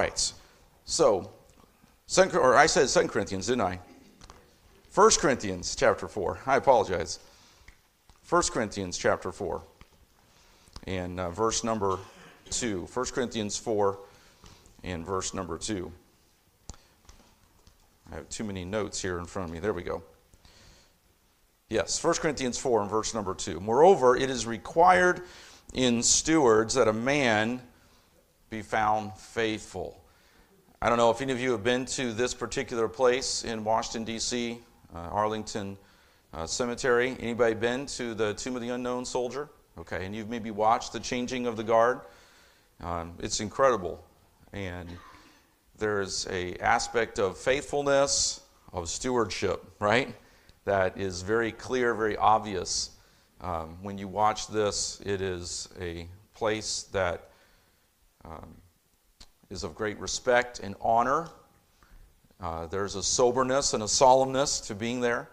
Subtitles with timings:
[0.00, 0.32] right.
[0.86, 1.30] So,
[2.32, 3.80] or I said 2 Corinthians, didn't I?
[4.94, 6.40] 1 Corinthians chapter 4.
[6.46, 7.18] I apologize.
[8.28, 9.62] 1 Corinthians chapter 4
[10.86, 11.98] and uh, verse number
[12.48, 12.88] 2.
[12.92, 13.98] 1 Corinthians 4
[14.84, 15.92] and verse number 2.
[18.10, 19.60] I have too many notes here in front of me.
[19.60, 20.02] There we go.
[21.68, 23.60] Yes, 1 Corinthians 4 and verse number 2.
[23.60, 25.22] Moreover, it is required
[25.74, 27.60] in stewards that a man
[28.50, 30.02] be found faithful.
[30.82, 34.02] I don't know if any of you have been to this particular place in Washington,
[34.02, 34.58] D.C.,
[34.92, 35.78] uh, Arlington
[36.34, 37.16] uh, Cemetery.
[37.20, 39.50] Anybody been to the Tomb of the Unknown Soldier?
[39.78, 42.00] Okay, and you've maybe watched the changing of the guard.
[42.80, 44.04] Um, it's incredible.
[44.52, 44.88] And
[45.78, 48.40] there's a aspect of faithfulness,
[48.72, 50.12] of stewardship, right?
[50.64, 52.90] That is very clear, very obvious.
[53.40, 57.29] Um, when you watch this, it is a place that
[58.24, 58.54] um,
[59.50, 61.28] is of great respect and honor.
[62.40, 65.28] Uh, there's a soberness and a solemnness to being there.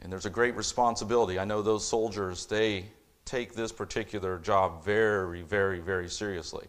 [0.00, 1.38] And there's a great responsibility.
[1.38, 2.86] I know those soldiers, they
[3.24, 6.66] take this particular job very, very, very seriously.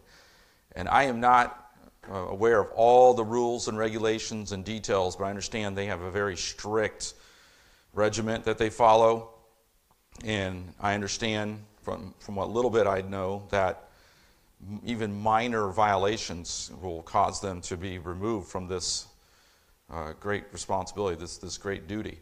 [0.76, 1.72] And I am not
[2.10, 6.02] uh, aware of all the rules and regulations and details, but I understand they have
[6.02, 7.14] a very strict
[7.92, 9.30] regiment that they follow.
[10.24, 13.88] And I understand from, from what little bit I know that
[14.84, 19.06] even minor violations will cause them to be removed from this
[19.90, 22.18] uh, great responsibility, this, this great duty.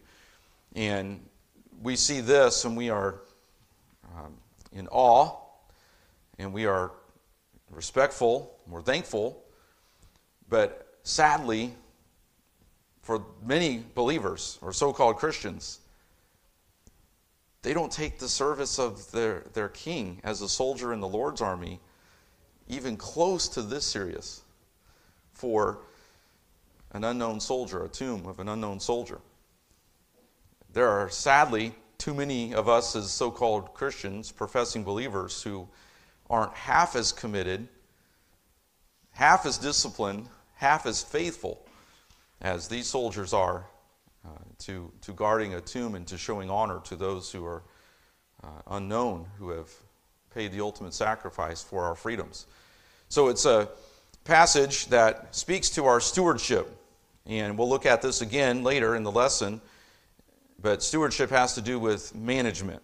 [0.75, 1.21] And
[1.81, 3.21] we see this and we are
[4.15, 4.33] um,
[4.71, 5.37] in awe
[6.39, 6.91] and we are
[7.71, 9.43] respectful, we're thankful,
[10.49, 11.73] but sadly,
[13.01, 15.79] for many believers or so called Christians,
[17.61, 21.41] they don't take the service of their, their king as a soldier in the Lord's
[21.41, 21.79] army
[22.67, 24.41] even close to this serious
[25.33, 25.79] for
[26.91, 29.19] an unknown soldier, a tomb of an unknown soldier.
[30.71, 35.67] There are sadly too many of us as so called Christians, professing believers, who
[36.29, 37.67] aren't half as committed,
[39.11, 41.65] half as disciplined, half as faithful
[42.41, 43.65] as these soldiers are
[44.25, 47.63] uh, to, to guarding a tomb and to showing honor to those who are
[48.43, 49.69] uh, unknown, who have
[50.33, 52.45] paid the ultimate sacrifice for our freedoms.
[53.09, 53.69] So it's a
[54.23, 56.69] passage that speaks to our stewardship.
[57.25, 59.61] And we'll look at this again later in the lesson.
[60.61, 62.81] But stewardship has to do with management.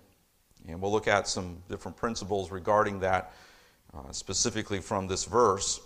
[0.68, 3.34] And we'll look at some different principles regarding that,
[3.94, 5.82] uh, specifically from this verse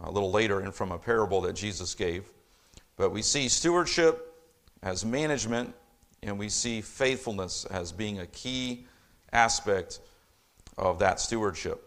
[0.00, 2.30] a little later and from a parable that Jesus gave.
[2.96, 4.34] But we see stewardship
[4.82, 5.74] as management,
[6.22, 8.86] and we see faithfulness as being a key
[9.32, 10.00] aspect
[10.78, 11.84] of that stewardship.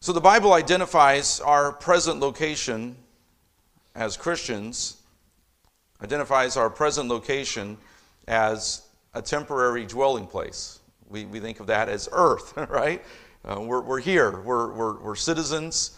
[0.00, 2.96] So the Bible identifies our present location
[3.94, 4.98] as Christians,
[6.02, 7.78] identifies our present location
[8.28, 8.82] as
[9.14, 10.80] a temporary dwelling place.
[11.08, 13.02] We, we think of that as earth, right?
[13.44, 15.96] Uh, we're, we're here, we're, we're, we're citizens.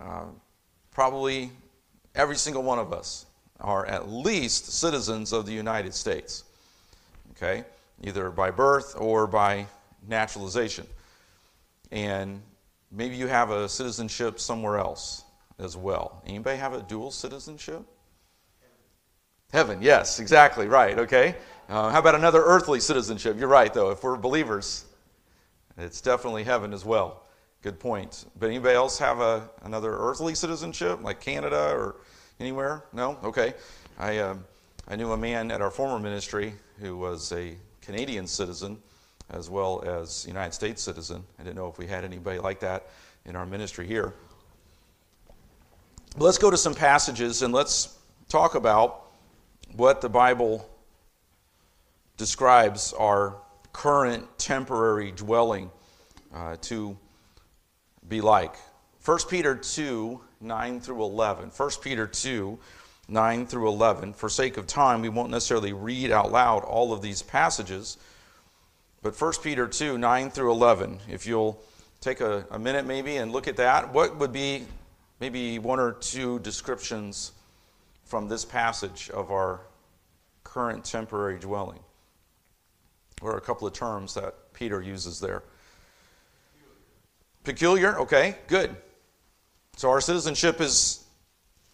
[0.00, 0.24] Uh,
[0.90, 1.50] probably
[2.14, 3.26] every single one of us
[3.60, 6.44] are at least citizens of the United States,
[7.32, 7.64] okay?
[8.02, 9.66] Either by birth or by
[10.06, 10.86] naturalization.
[11.90, 12.42] And
[12.90, 15.24] maybe you have a citizenship somewhere else
[15.58, 16.22] as well.
[16.26, 17.82] Anybody have a dual citizenship?
[19.52, 21.34] Heaven, yes, exactly, right, okay.
[21.70, 23.36] Uh, how about another earthly citizenship?
[23.38, 24.84] You're right, though, if we're believers,
[25.78, 27.24] it's definitely heaven as well.
[27.62, 28.26] Good point.
[28.38, 31.96] But anybody else have a, another earthly citizenship, like Canada or
[32.38, 32.84] anywhere?
[32.92, 33.18] No?
[33.24, 33.54] Okay.
[33.98, 34.44] I, um,
[34.86, 38.78] I knew a man at our former ministry who was a Canadian citizen
[39.30, 41.24] as well as United States citizen.
[41.38, 42.88] I didn't know if we had anybody like that
[43.24, 44.14] in our ministry here.
[46.16, 47.96] But let's go to some passages and let's
[48.28, 49.06] talk about
[49.76, 50.68] what the Bible
[52.16, 53.36] describes our
[53.72, 55.70] current temporary dwelling
[56.34, 56.96] uh, to
[58.08, 58.56] be like.
[59.04, 61.50] 1 Peter 2 9 through 11.
[61.50, 62.58] 1 Peter 2
[63.08, 64.12] 9 through 11.
[64.12, 67.96] For sake of time, we won't necessarily read out loud all of these passages,
[69.02, 71.62] but 1 Peter 2 9 through 11, if you'll
[72.00, 74.64] take a, a minute maybe and look at that, what would be
[75.20, 77.32] maybe one or two descriptions
[78.04, 79.60] from this passage of our
[80.44, 81.80] current temporary dwelling?
[83.20, 85.42] Or a couple of terms that Peter uses there.
[87.44, 88.76] Peculiar, okay, good.
[89.76, 91.04] So our citizenship is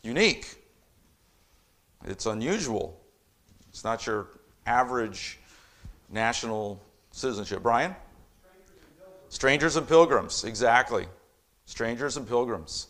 [0.03, 0.57] unique,
[2.05, 3.01] it's unusual.
[3.71, 4.29] It's not your
[4.67, 5.39] average
[6.11, 6.81] national
[7.15, 7.63] citizenship.
[7.63, 7.95] Brian?
[9.29, 11.07] Strangers and pilgrims, exactly.
[11.65, 12.89] Strangers and pilgrims.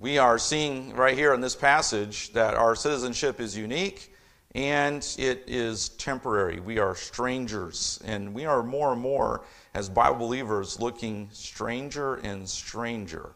[0.00, 4.14] we are seeing right here in this passage that our citizenship is unique
[4.54, 6.60] and it is temporary.
[6.60, 9.44] We are strangers, and we are more and more,
[9.74, 13.34] as Bible believers, looking stranger and stranger,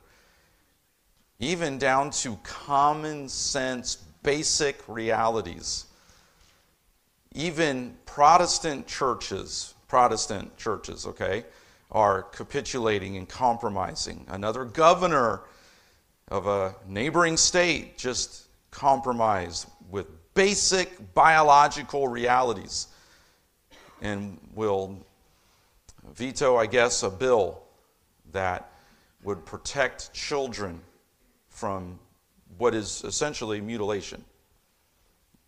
[1.38, 5.86] even down to common sense, basic realities.
[7.34, 11.44] Even Protestant churches, Protestant churches, okay,
[11.90, 14.24] are capitulating and compromising.
[14.28, 15.42] Another governor
[16.28, 22.88] of a neighboring state just compromised with basic biological realities
[24.00, 24.98] and will
[26.14, 27.62] veto, I guess, a bill
[28.32, 28.72] that
[29.22, 30.80] would protect children
[31.48, 31.98] from
[32.58, 34.24] what is essentially mutilation.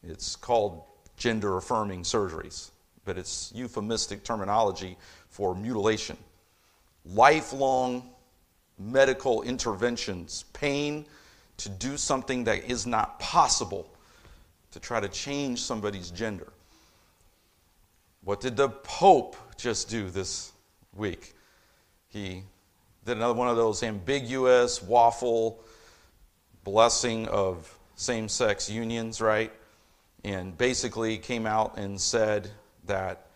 [0.03, 0.83] It's called
[1.17, 2.71] gender affirming surgeries,
[3.05, 4.97] but it's euphemistic terminology
[5.29, 6.17] for mutilation.
[7.05, 8.11] Lifelong
[8.79, 11.05] medical interventions, pain
[11.59, 13.89] to do something that is not possible
[14.73, 16.53] to try to change somebody's gender.
[18.25, 20.53] What did the Pope just do this
[20.97, 21.35] week?
[22.09, 22.43] He
[23.05, 25.63] did another one of those ambiguous waffle
[26.65, 29.53] blessing of same sex unions, right?
[30.25, 32.51] And basically came out and said
[32.87, 33.27] that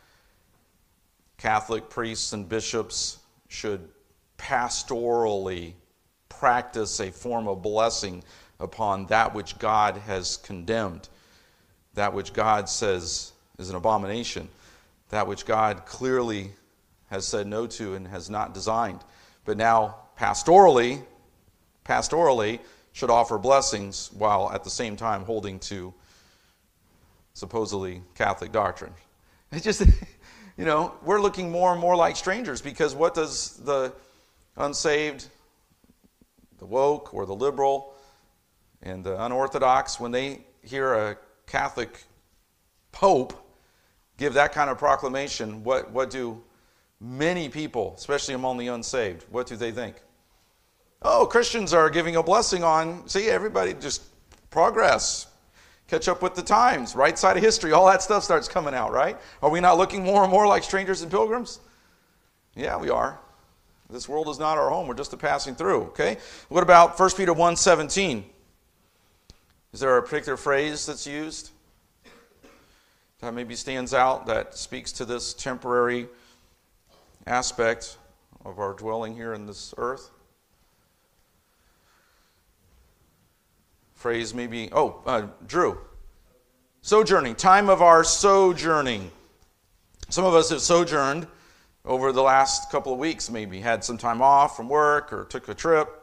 [1.37, 3.19] Catholic priests and bishops
[3.49, 3.88] should
[4.38, 5.75] pastorally
[6.29, 8.25] practice a form of blessing
[8.58, 11.08] upon that which God has condemned,
[11.94, 14.49] that which God says is an abomination,
[15.11, 16.52] that which God clearly
[17.11, 19.00] has said no to and has not designed.
[19.44, 21.02] But now, pastorally,
[21.84, 22.61] pastorally,
[22.93, 25.94] should offer blessings while at the same time holding to
[27.38, 28.93] supposedly Catholic doctrine.
[29.52, 29.81] It just,
[30.56, 33.93] you know, we're looking more and more like strangers because what does the
[34.56, 35.29] unsaved,
[36.58, 37.94] the woke, or the liberal,
[38.82, 42.05] and the unorthodox, when they hear a Catholic
[42.90, 43.32] pope
[44.17, 46.43] give that kind of proclamation, what, what do
[47.00, 49.94] many people, especially among the unsaved, what do they think?
[51.02, 54.02] Oh, Christians are giving a blessing on, see, everybody just
[54.50, 55.28] progress,
[55.88, 58.93] catch up with the times, right side of history, all that stuff starts coming out,
[58.93, 59.19] right?
[59.43, 61.61] Are we not looking more and more like strangers and pilgrims?
[62.55, 63.19] Yeah, we are.
[63.90, 64.87] This world is not our home.
[64.87, 66.19] We're just a passing through, okay?
[66.49, 68.25] What about 1 Peter 1:17?
[69.73, 71.50] Is there a particular phrase that's used
[73.20, 76.08] that maybe stands out that speaks to this temporary
[77.26, 77.96] aspect
[78.44, 80.11] of our dwelling here in this earth?
[83.99, 85.77] Phrase maybe, oh, uh, Drew.
[86.83, 89.11] Sojourning, time of our sojourning.
[90.09, 91.27] Some of us have sojourned
[91.85, 95.49] over the last couple of weeks, maybe had some time off from work or took
[95.49, 96.00] a trip,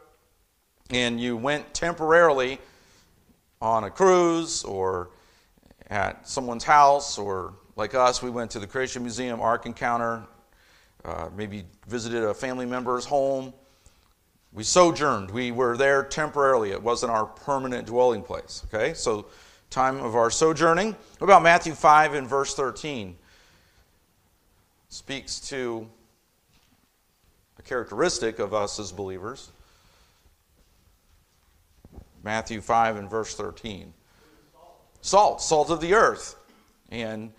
[0.90, 2.58] and you went temporarily
[3.62, 5.08] on a cruise or
[5.88, 10.22] at someone's house, or like us, we went to the Creation Museum Ark Encounter,
[11.06, 13.54] uh, maybe visited a family member's home.
[14.56, 15.30] We sojourned.
[15.30, 16.72] We were there temporarily.
[16.72, 18.64] It wasn't our permanent dwelling place.
[18.66, 19.26] Okay, so
[19.70, 20.96] time of our sojourning.
[21.18, 23.16] What about Matthew 5 and verse 13?
[24.88, 25.86] speaks to
[27.58, 29.50] a characteristic of us as believers.
[32.22, 33.92] Matthew 5 and verse 13.
[35.02, 36.36] Salt, salt of the earth.
[36.90, 37.32] And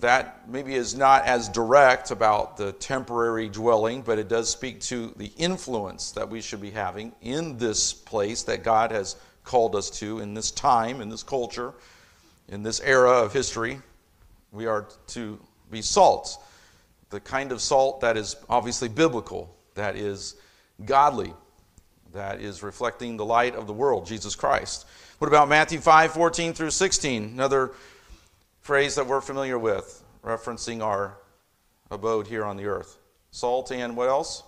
[0.00, 5.12] that maybe is not as direct about the temporary dwelling, but it does speak to
[5.16, 9.90] the influence that we should be having in this place that God has called us
[9.90, 11.72] to in this time, in this culture,
[12.48, 13.80] in this era of history.
[14.52, 15.38] We are to
[15.70, 16.38] be salt
[17.10, 20.34] the kind of salt that is obviously biblical, that is
[20.84, 21.32] godly,
[22.12, 24.86] that is reflecting the light of the world, Jesus Christ.
[25.18, 27.22] What about Matthew 5 14 through 16?
[27.24, 27.72] Another
[28.66, 31.16] phrase that we're familiar with, referencing our
[31.92, 32.98] abode here on the earth.
[33.30, 34.42] Salt and what else?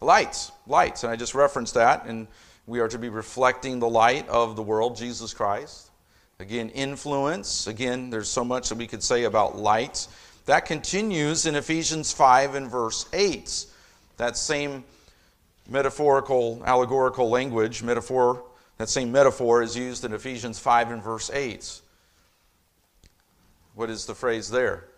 [0.00, 0.50] Lights.
[0.66, 1.04] Lights.
[1.04, 2.06] And I just referenced that.
[2.06, 2.26] And
[2.66, 5.88] we are to be reflecting the light of the world, Jesus Christ.
[6.40, 7.68] Again, influence.
[7.68, 10.08] Again, there's so much that we could say about light.
[10.46, 13.66] That continues in Ephesians 5 and verse 8.
[14.16, 14.82] That same
[15.70, 18.42] metaphorical, allegorical language, metaphor,
[18.78, 21.82] that same metaphor is used in Ephesians 5 and verse 8.
[23.76, 24.88] What is the phrase there?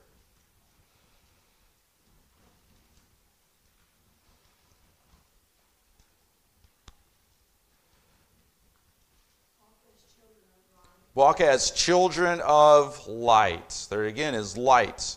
[11.17, 13.89] Walk as children of light.
[13.91, 15.17] There again is light.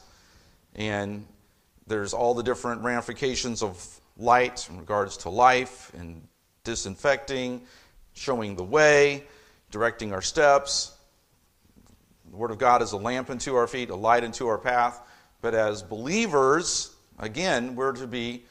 [0.73, 1.27] And
[1.85, 6.27] there's all the different ramifications of light in regards to life and
[6.63, 7.61] disinfecting,
[8.13, 9.23] showing the way,
[9.69, 10.97] directing our steps.
[12.31, 15.01] The Word of God is a lamp unto our feet, a light unto our path.
[15.41, 18.45] But as believers, again, we're to be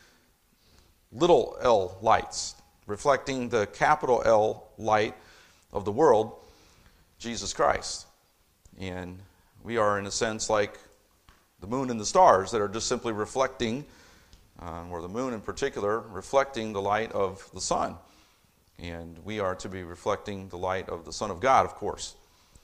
[1.13, 2.57] little l lights,
[2.87, 5.15] reflecting the capital L light
[5.73, 6.35] of the world,
[7.19, 8.07] Jesus Christ.
[8.79, 9.19] And
[9.65, 10.79] we are, in a sense, like
[11.61, 13.87] the moon and the stars that are just simply reflecting,
[14.61, 17.97] uh, or the moon in particular, reflecting the light of the sun.
[18.79, 22.15] And we are to be reflecting the light of the Son of God, of course.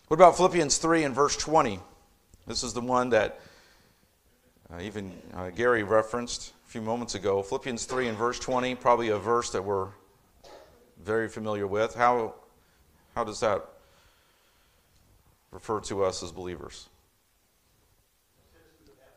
[0.08, 1.80] What about Philippians 3 and verse 20?
[2.46, 3.40] This is the one that
[4.72, 7.42] uh, even uh, Gary referenced a few moments ago.
[7.42, 9.88] Philippians 3 and verse 20, probably a verse that we're
[11.02, 11.96] very familiar with.
[11.96, 12.34] How,
[13.16, 13.64] how does that
[15.50, 16.88] refer to us as believers?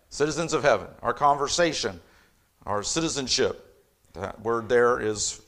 [0.10, 0.88] Citizens of heaven.
[1.04, 2.00] Our conversation,
[2.66, 3.86] our citizenship.
[4.14, 5.40] That word there is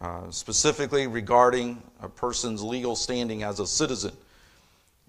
[0.00, 4.10] uh, specifically regarding a person's legal standing as a citizen.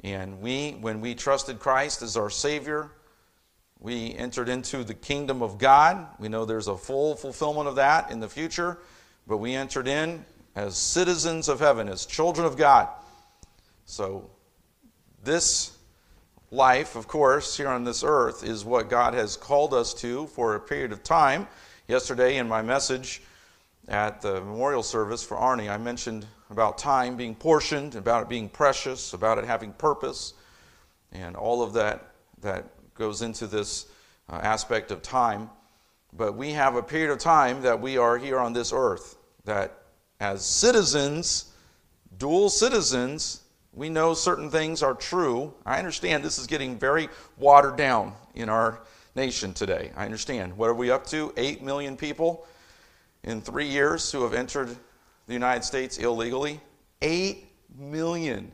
[0.06, 2.92] And we, when we trusted Christ as our Savior,
[3.80, 6.06] we entered into the kingdom of God.
[6.20, 8.78] We know there's a full fulfillment of that in the future,
[9.26, 10.24] but we entered in
[10.56, 12.88] as citizens of heaven, as children of God.
[13.86, 14.30] So,
[15.24, 15.76] this
[16.52, 20.54] life, of course, here on this earth is what God has called us to for
[20.54, 21.48] a period of time.
[21.88, 23.24] Yesterday, in my message
[23.88, 28.50] at the memorial service for Arnie, I mentioned about time being portioned, about it being
[28.50, 30.34] precious, about it having purpose,
[31.12, 32.12] and all of that
[32.42, 32.66] that
[32.96, 33.88] goes into this
[34.30, 35.50] uh, aspect of time.
[36.14, 39.78] But we have a period of time that we are here on this earth, that
[40.20, 41.52] as citizens,
[42.18, 43.42] dual citizens,
[43.74, 45.54] we know certain things are true.
[45.66, 48.80] I understand this is getting very watered down in our
[49.16, 49.92] nation today.
[49.96, 50.56] I understand.
[50.58, 51.34] What are we up to?
[51.36, 52.48] Eight million people
[53.26, 54.70] in three years who have entered
[55.28, 56.62] the United States illegally.
[57.02, 58.52] Eight million,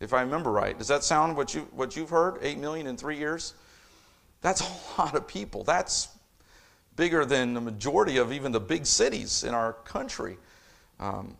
[0.00, 0.78] if I remember right.
[0.78, 2.38] Does that sound what you what you've heard?
[2.40, 3.54] Eight million in three years.
[4.40, 4.66] That's a
[5.00, 5.64] lot of people.
[5.64, 6.08] That's
[6.96, 10.38] bigger than the majority of even the big cities in our country.
[11.00, 11.36] Um,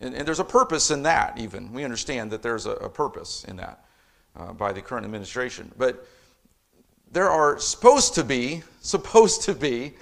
[0.00, 1.72] and, and, there's a purpose in that, even.
[1.72, 3.84] We understand that there's a, a purpose in that
[4.34, 5.70] uh, by the current administration.
[5.78, 6.06] But
[7.12, 9.94] there are supposed to be, supposed to be,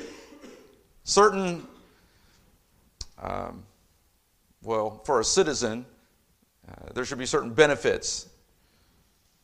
[1.05, 1.67] certain,
[3.25, 3.65] um,
[4.63, 5.85] well, for a citizen,
[6.69, 8.29] uh, there should be certain benefits,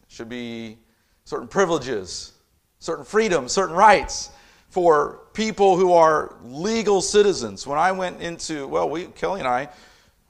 [0.08, 0.78] should be
[1.24, 2.32] certain privileges
[2.80, 4.30] certain freedoms, certain rights
[4.70, 7.66] for people who are legal citizens.
[7.66, 9.68] When I went into, well, we, Kelly and I,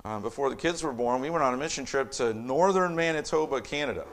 [0.04, 3.60] uh, before the kids were born, we went on a mission trip to northern Manitoba,
[3.60, 4.04] Canada.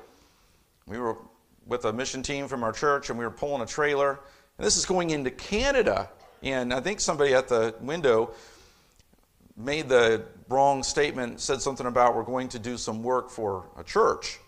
[0.85, 1.17] We were
[1.65, 4.19] with a mission team from our church and we were pulling a trailer.
[4.57, 6.09] And this is going into Canada.
[6.43, 8.31] And I think somebody at the window
[9.57, 13.83] made the wrong statement, said something about we're going to do some work for a
[13.83, 14.39] church.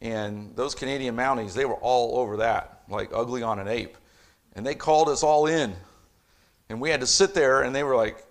[0.00, 3.96] And those Canadian Mounties, they were all over that, like ugly on an ape.
[4.54, 5.74] And they called us all in.
[6.68, 8.24] And we had to sit there, and they were like,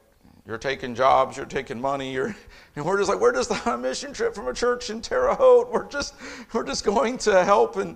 [0.46, 2.36] You're taking jobs, you're taking money, you're
[2.75, 5.72] and we're just like, just on a mission trip from a church in Terre Haute.
[5.72, 6.15] We're just
[6.51, 7.77] we're just going to help.
[7.77, 7.96] And,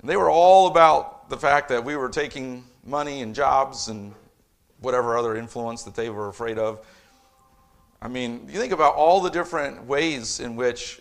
[0.00, 4.12] and they were all about the fact that we were taking money and jobs and
[4.80, 6.84] whatever other influence that they were afraid of.
[8.00, 11.00] I mean, you think about all the different ways in which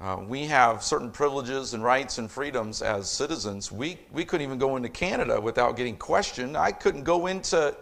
[0.00, 3.72] uh, we have certain privileges and rights and freedoms as citizens.
[3.72, 6.56] We, we couldn't even go into Canada without getting questioned.
[6.56, 7.74] I couldn't go into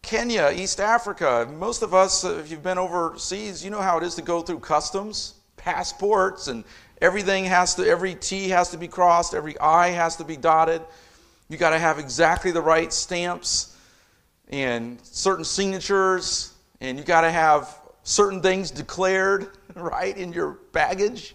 [0.00, 1.46] Kenya, East Africa.
[1.58, 4.40] Most of us, uh, if you've been overseas, you know how it is to go
[4.40, 6.64] through customs, passports, and
[7.02, 10.82] everything has to, every T has to be crossed, every I has to be dotted.
[11.48, 13.76] You got to have exactly the right stamps
[14.48, 16.53] and certain signatures,
[16.84, 21.34] and you got to have certain things declared, right, in your baggage.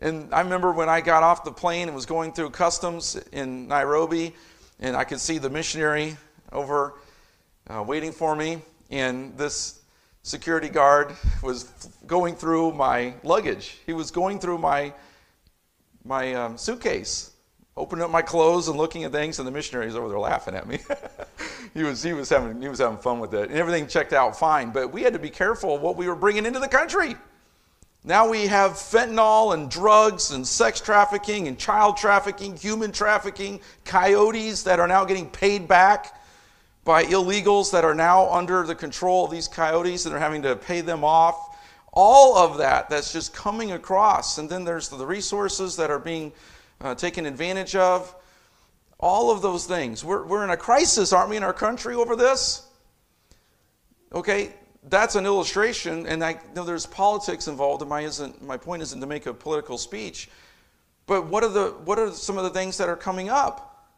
[0.00, 3.68] And I remember when I got off the plane and was going through customs in
[3.68, 4.34] Nairobi,
[4.80, 6.16] and I could see the missionary
[6.50, 6.94] over
[7.68, 9.82] uh, waiting for me, and this
[10.22, 11.64] security guard was
[12.06, 13.78] going through my luggage.
[13.86, 14.92] He was going through my
[16.02, 17.32] my um, suitcase
[17.80, 20.68] opening up my clothes and looking at things, and the missionaries over there laughing at
[20.68, 20.78] me.
[21.74, 24.38] he was he was having he was having fun with it, and everything checked out
[24.38, 24.70] fine.
[24.70, 27.16] But we had to be careful what we were bringing into the country.
[28.02, 34.62] Now we have fentanyl and drugs and sex trafficking and child trafficking, human trafficking, coyotes
[34.62, 36.18] that are now getting paid back
[36.84, 40.56] by illegals that are now under the control of these coyotes and they're having to
[40.56, 41.58] pay them off.
[41.92, 44.38] All of that that's just coming across.
[44.38, 46.32] And then there's the resources that are being
[46.80, 48.14] uh, taken advantage of.
[48.98, 50.04] All of those things.
[50.04, 52.66] We're, we're in a crisis, aren't we, in our country over this?
[54.12, 54.52] Okay,
[54.84, 57.82] that's an illustration, and I know there's politics involved.
[57.82, 60.28] And my isn't my point isn't to make a political speech,
[61.06, 63.88] but what are the what are some of the things that are coming up?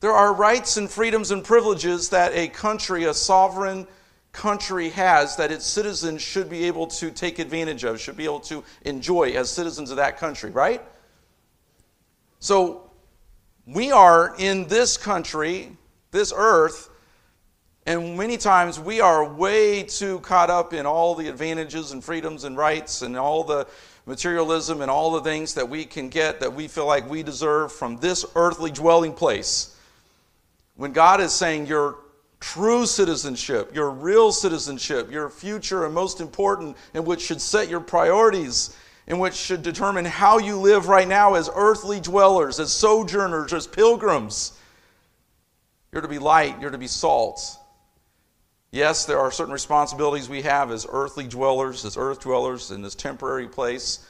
[0.00, 3.86] There are rights and freedoms and privileges that a country, a sovereign
[4.30, 8.40] country has that its citizens should be able to take advantage of, should be able
[8.40, 10.82] to enjoy as citizens of that country, right?
[12.40, 12.90] So
[13.66, 15.76] we are in this country,
[16.10, 16.88] this earth,
[17.84, 22.44] and many times we are way too caught up in all the advantages and freedoms
[22.44, 23.66] and rights and all the
[24.06, 27.72] materialism and all the things that we can get that we feel like we deserve
[27.72, 29.74] from this earthly dwelling place.
[30.76, 31.96] When God is saying your
[32.40, 37.80] true citizenship, your real citizenship, your future and most important, and which should set your
[37.80, 38.76] priorities,
[39.08, 43.66] and which should determine how you live right now as earthly dwellers, as sojourners, as
[43.66, 44.52] pilgrims.
[45.90, 47.56] You're to be light, you're to be salt.
[48.70, 52.94] Yes, there are certain responsibilities we have as earthly dwellers, as earth dwellers in this
[52.94, 54.06] temporary place,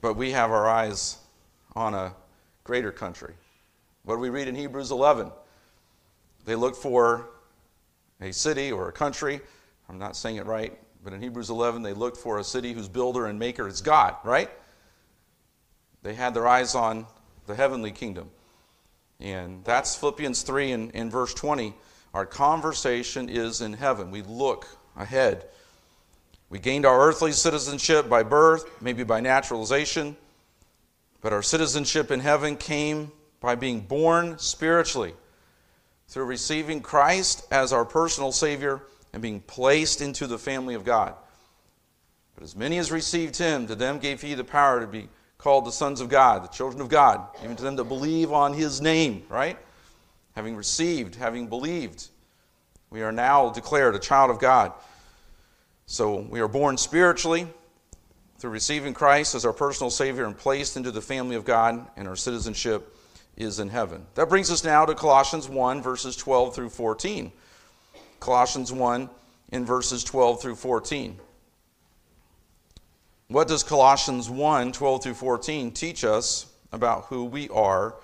[0.00, 1.16] but we have our eyes
[1.74, 2.14] on a
[2.62, 3.34] greater country.
[4.04, 5.32] What do we read in Hebrews 11?
[6.44, 7.28] They look for
[8.20, 9.40] a city or a country.
[9.88, 12.88] I'm not saying it right, but in Hebrews 11, they looked for a city whose
[12.88, 14.50] builder and maker is God, right?
[16.02, 17.06] They had their eyes on
[17.46, 18.30] the heavenly kingdom.
[19.20, 21.74] And that's Philippians 3 and in verse 20.
[22.14, 24.10] Our conversation is in heaven.
[24.10, 25.46] We look ahead.
[26.50, 30.16] We gained our earthly citizenship by birth, maybe by naturalization,
[31.20, 35.14] but our citizenship in heaven came by being born spiritually
[36.08, 38.80] through receiving Christ as our personal Savior
[39.12, 41.14] and being placed into the family of God.
[42.34, 45.64] But as many as received Him, to them gave He the power to be called
[45.64, 48.80] the sons of God, the children of God, even to them that believe on His
[48.80, 49.58] name, right?
[50.34, 52.08] Having received, having believed,
[52.90, 54.72] we are now declared a child of God.
[55.86, 57.48] So we are born spiritually
[58.38, 62.06] through receiving Christ as our personal Savior and placed into the family of God, and
[62.06, 62.96] our citizenship
[63.36, 64.06] is in heaven.
[64.14, 67.32] That brings us now to Colossians 1, verses 12 through 14.
[68.20, 69.08] Colossians 1
[69.52, 71.18] in verses 12 through 14.
[73.28, 77.94] What does Colossians 1, 12 through 14 teach us about who we are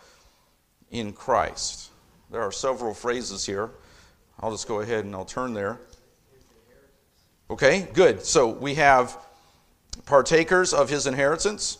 [0.90, 1.90] in Christ?
[2.31, 3.70] There are several phrases here.
[4.40, 5.79] I'll just go ahead and I'll turn there.
[7.50, 8.24] Okay, good.
[8.24, 9.18] So we have
[10.07, 11.79] partakers of his inheritance.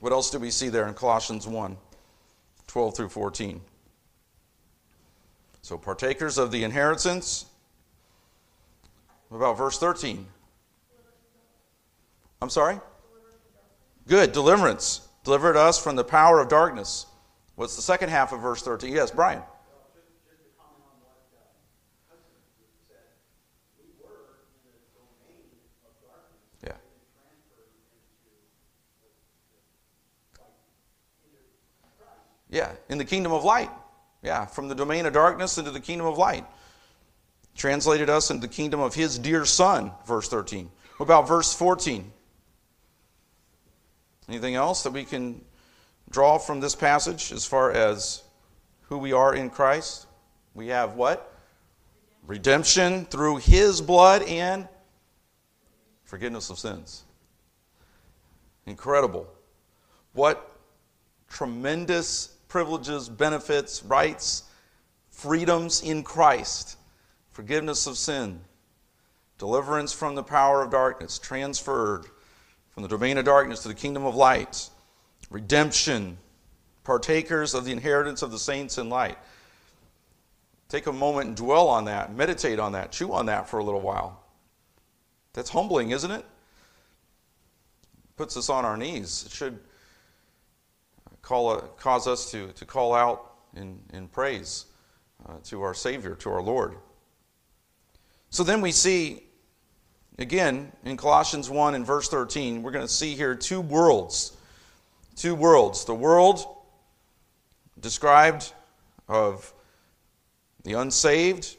[0.00, 1.76] What else do we see there in Colossians 1
[2.66, 3.60] 12 through 14?
[5.62, 7.46] So, partakers of the inheritance.
[9.28, 10.26] What about verse 13?
[12.42, 12.80] I'm sorry?
[14.08, 15.06] Good, deliverance.
[15.22, 17.06] Delivered us from the power of darkness.
[17.54, 18.92] What's the second half of verse 13?
[18.92, 19.40] Yes, Brian.
[26.66, 26.72] Yeah,
[32.50, 33.70] Yeah, in the kingdom of light.
[34.22, 36.46] Yeah, from the domain of darkness into the kingdom of light.
[37.56, 40.70] Translated us into the kingdom of his dear son, verse 13.
[40.96, 42.10] What about verse 14?
[44.28, 45.44] Anything else that we can
[46.10, 48.22] draw from this passage as far as
[48.82, 50.06] who we are in Christ?
[50.54, 51.34] We have what?
[52.26, 54.68] Redemption through his blood and
[56.04, 57.04] forgiveness of sins.
[58.66, 59.26] Incredible.
[60.12, 60.56] What
[61.28, 64.42] tremendous privileges, benefits, rights,
[65.08, 66.76] freedoms in Christ,
[67.30, 68.42] forgiveness of sin,
[69.38, 72.04] deliverance from the power of darkness, transferred
[72.68, 74.68] from the domain of darkness to the kingdom of light,
[75.30, 76.18] redemption,
[76.84, 79.16] partakers of the inheritance of the saints in light.
[80.68, 83.64] Take a moment and dwell on that, meditate on that, chew on that for a
[83.64, 84.22] little while.
[85.32, 86.26] That's humbling, isn't it?
[88.18, 89.24] Puts us on our knees.
[89.24, 89.58] It should
[91.22, 94.66] call, cause us to, to call out in, in praise
[95.26, 96.76] uh, to our Savior, to our Lord.
[98.30, 99.22] So then we see,
[100.18, 104.36] again, in Colossians 1 and verse 13, we're going to see here two worlds.
[105.16, 105.84] Two worlds.
[105.84, 106.44] The world
[107.78, 108.52] described
[109.08, 109.52] of
[110.64, 111.56] the unsaved,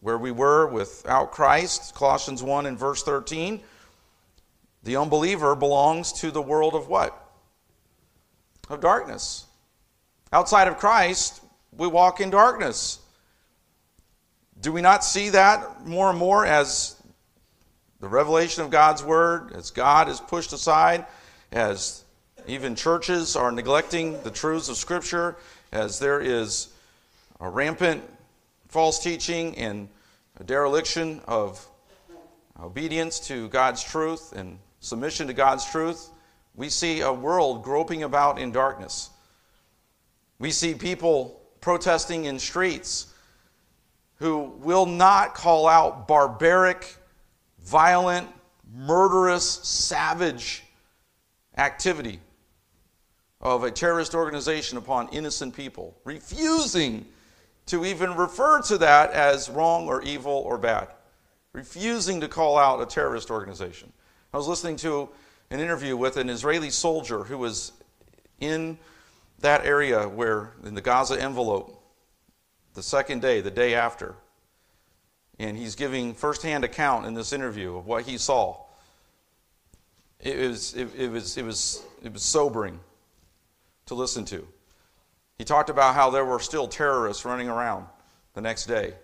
[0.00, 3.60] where we were without Christ, Colossians 1 and verse 13.
[4.82, 7.21] The unbeliever belongs to the world of what?
[8.68, 9.46] Of darkness.
[10.32, 11.42] Outside of Christ,
[11.76, 12.98] we walk in darkness.
[14.60, 16.96] Do we not see that more and more as
[18.00, 21.06] the revelation of God's Word, as God is pushed aside,
[21.50, 22.04] as
[22.46, 25.36] even churches are neglecting the truths of Scripture,
[25.70, 26.68] as there is
[27.40, 28.02] a rampant
[28.68, 29.88] false teaching and
[30.40, 31.64] a dereliction of
[32.60, 36.10] obedience to God's truth and submission to God's truth,
[36.54, 39.10] we see a world groping about in darkness.
[40.38, 43.12] We see people protesting in streets
[44.16, 46.96] who will not call out barbaric,
[47.60, 48.28] violent,
[48.74, 50.62] murderous, savage
[51.56, 52.20] activity
[53.40, 57.04] of a terrorist organization upon innocent people, refusing
[57.66, 60.88] to even refer to that as wrong or evil or bad,
[61.52, 63.92] refusing to call out a terrorist organization.
[64.32, 65.08] I was listening to
[65.50, 67.72] an interview with an Israeli soldier who was
[68.40, 68.78] in
[69.40, 71.78] that area where, in the Gaza envelope,
[72.74, 74.14] the second day, the day after,
[75.38, 78.56] and he's giving firsthand account in this interview of what he saw.
[80.20, 82.78] It was, it, it was, it was, it was sobering
[83.86, 84.46] to listen to.
[85.36, 87.86] He talked about how there were still terrorists running around
[88.34, 88.94] the next day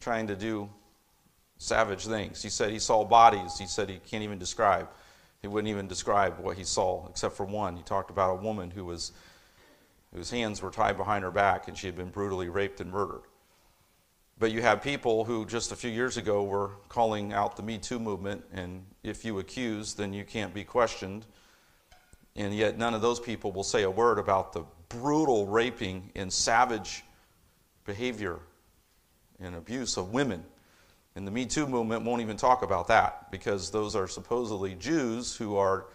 [0.00, 0.68] trying to do
[1.58, 2.42] savage things.
[2.42, 4.88] He said he saw bodies, he said he can't even describe.
[5.42, 7.76] He wouldn't even describe what he saw, except for one.
[7.76, 9.12] He talked about a woman who was,
[10.14, 13.22] whose hands were tied behind her back and she had been brutally raped and murdered.
[14.38, 17.76] But you have people who just a few years ago were calling out the Me
[17.76, 21.26] Too movement, and if you accuse, then you can't be questioned.
[22.36, 26.32] And yet, none of those people will say a word about the brutal raping and
[26.32, 27.04] savage
[27.84, 28.38] behavior
[29.40, 30.42] and abuse of women.
[31.16, 35.34] And the Me Too movement won't even talk about that because those are supposedly Jews
[35.36, 35.86] who are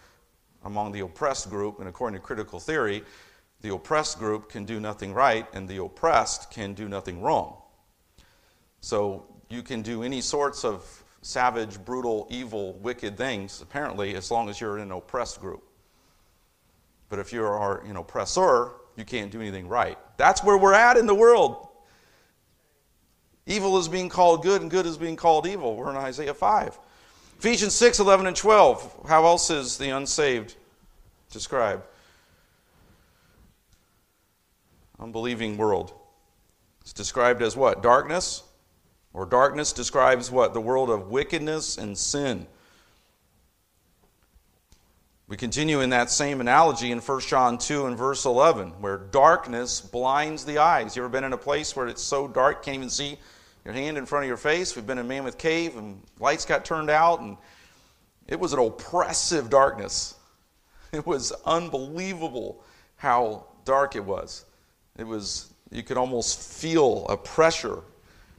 [0.64, 3.02] among the oppressed group, and according to critical theory,
[3.62, 7.56] the oppressed group can do nothing right, and the oppressed can do nothing wrong.
[8.80, 14.48] So you can do any sorts of savage, brutal, evil, wicked things, apparently, as long
[14.48, 15.62] as you're in an oppressed group.
[17.08, 19.98] But if you are an oppressor, you can't do anything right.
[20.16, 21.68] That's where we're at in the world.
[23.46, 25.76] Evil is being called good, and good is being called evil.
[25.76, 26.78] We're in Isaiah 5.
[27.38, 29.06] Ephesians 6 11 and 12.
[29.08, 30.54] How else is the unsaved
[31.30, 31.82] described?
[34.98, 35.92] Unbelieving world.
[36.80, 37.82] It's described as what?
[37.82, 38.42] Darkness?
[39.12, 40.52] Or darkness describes what?
[40.52, 42.46] The world of wickedness and sin.
[45.28, 49.80] We continue in that same analogy in 1 John 2 and verse 11, where darkness
[49.80, 50.96] blinds the eyes.
[50.96, 53.18] You ever been in a place where it's so dark, can't even see
[53.66, 54.76] your hand in front of your face?
[54.76, 57.36] We've been in Mammoth Cave and lights got turned out, and
[58.28, 60.14] it was an oppressive darkness.
[60.92, 62.62] It was unbelievable
[62.94, 64.44] how dark it was.
[64.96, 67.82] It was, you could almost feel a pressure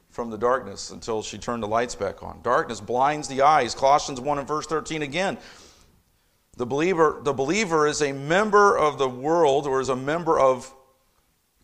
[0.10, 2.42] from the darkness until she turned the lights back on.
[2.42, 3.76] Darkness blinds the eyes.
[3.76, 5.38] Colossians 1 and verse 13 again.
[6.56, 10.74] The believer, the believer is a member of the world or is a member of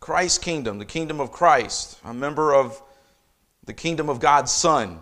[0.01, 2.79] Christ's kingdom, the kingdom of Christ, a member of
[3.65, 4.99] the kingdom of God's Son.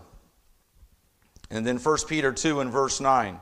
[1.50, 3.40] And then 1 Peter 2 and verse 9.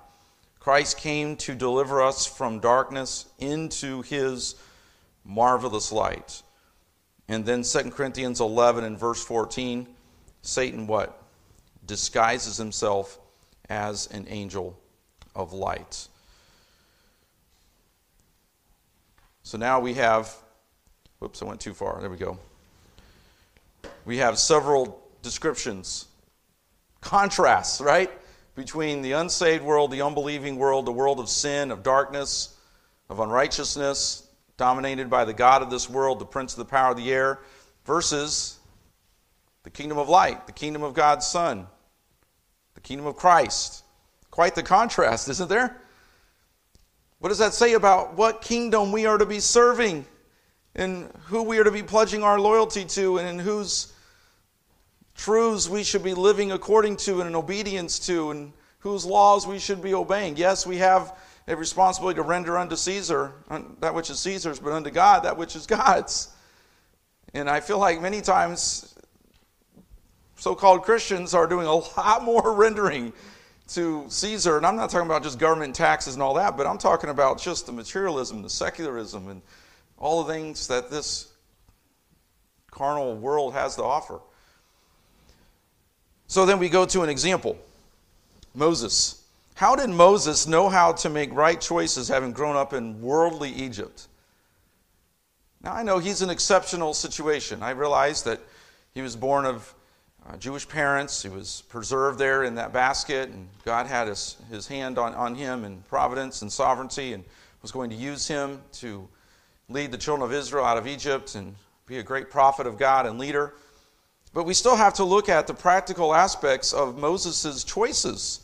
[0.60, 4.56] Christ came to deliver us from darkness into his
[5.24, 6.42] marvelous light.
[7.28, 9.88] And then 2 Corinthians 11 and verse 14.
[10.42, 11.22] Satan what?
[11.86, 13.20] Disguises himself
[13.70, 14.80] as an angel
[15.36, 16.08] of light.
[19.44, 20.36] So now we have,
[21.20, 22.00] whoops, I went too far.
[22.02, 22.38] There we go.
[24.06, 26.08] We have several descriptions,
[27.02, 28.12] contrasts, right?
[28.56, 32.56] Between the unsaved world, the unbelieving world, the world of sin, of darkness,
[33.10, 34.28] of unrighteousness,
[34.58, 37.40] dominated by the God of this world, the prince of the power of the air,
[37.86, 38.60] versus
[39.64, 41.68] the kingdom of light, the kingdom of God's Son,
[42.76, 43.84] the kingdom of Christ.
[44.32, 45.82] Quite the contrast, isn't there?
[47.20, 50.06] What does that say about what kingdom we are to be serving
[50.76, 53.92] and who we are to be pledging our loyalty to and in whose
[55.20, 59.60] truths we should be living according to and in obedience to and whose laws we
[59.60, 60.38] should be obeying?
[60.38, 63.34] Yes, we have a responsibility to render unto Caesar
[63.82, 66.30] that which is Caesar's, but unto God that which is God's.
[67.34, 68.96] And I feel like many times
[70.38, 73.12] so called Christians are doing a lot more rendering
[73.70, 74.56] to Caesar.
[74.56, 77.42] And I'm not talking about just government taxes and all that, but I'm talking about
[77.42, 79.42] just the materialism, the secularism, and
[79.98, 81.34] all the things that this
[82.72, 84.22] carnal world has to offer.
[86.30, 87.58] So then we go to an example
[88.54, 89.24] Moses.
[89.56, 94.08] How did Moses know how to make right choices having grown up in worldly Egypt?
[95.62, 97.62] Now, I know he's an exceptional situation.
[97.62, 98.40] I realize that
[98.94, 99.74] he was born of
[100.28, 101.22] uh, Jewish parents.
[101.22, 105.36] He was preserved there in that basket, and God had his, his hand on, on
[105.36, 107.26] him in providence and sovereignty and
[107.62, 109.06] was going to use him to
[109.68, 111.56] lead the children of Israel out of Egypt and
[111.88, 113.56] be a great prophet of God and leader.
[114.34, 118.42] But we still have to look at the practical aspects of Moses' choices.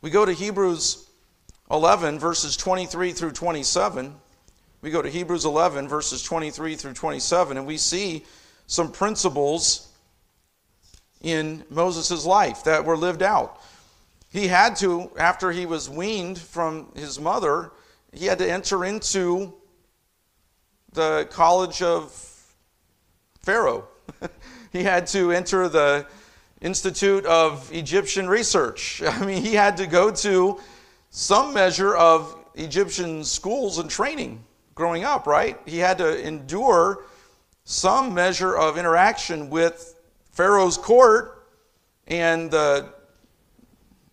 [0.00, 1.08] We go to Hebrews
[1.70, 4.14] 11, verses 23 through 27.
[4.80, 8.24] We go to Hebrews 11, verses 23 through 27, and we see
[8.66, 9.88] some principles
[11.20, 13.60] in Moses' life that were lived out.
[14.32, 17.70] He had to, after he was weaned from his mother,
[18.12, 19.54] he had to enter into
[20.92, 22.12] the college of
[23.40, 23.86] Pharaoh.
[24.72, 26.06] He had to enter the
[26.60, 29.02] Institute of Egyptian Research.
[29.06, 30.60] I mean, he had to go to
[31.10, 34.42] some measure of Egyptian schools and training
[34.74, 35.60] growing up, right?
[35.66, 37.04] He had to endure
[37.64, 40.00] some measure of interaction with
[40.32, 41.46] Pharaoh's court
[42.06, 42.88] and the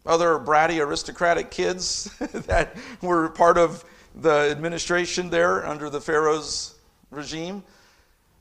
[0.06, 6.76] other bratty aristocratic kids that were part of the administration there under the Pharaoh's
[7.12, 7.63] regime.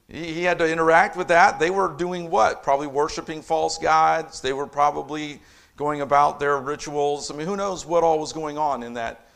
[0.09, 1.59] He had to interact with that.
[1.59, 2.63] They were doing what?
[2.63, 4.41] Probably worshiping false gods.
[4.41, 5.41] They were probably
[5.77, 7.31] going about their rituals.
[7.31, 9.29] I mean, who knows what all was going on in that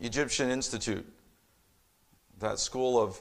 [0.00, 1.04] Egyptian institute,
[2.38, 3.20] that school of